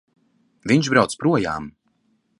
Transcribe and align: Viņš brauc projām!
Viņš 0.71 0.89
brauc 0.95 1.15
projām! 1.25 1.71